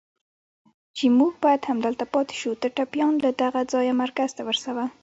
[0.97, 4.85] چې موږ باید همدلته پاتې شو، ته ټپيان له دغه ځایه مرکز ته ورسوه.